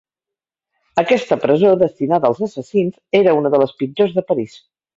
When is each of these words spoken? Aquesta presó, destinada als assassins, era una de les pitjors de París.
Aquesta 1.01 1.37
presó, 1.43 1.75
destinada 1.83 2.27
als 2.31 2.41
assassins, 2.49 2.99
era 3.23 3.39
una 3.43 3.53
de 3.57 3.63
les 3.65 3.77
pitjors 3.83 4.19
de 4.21 4.29
París. 4.33 4.61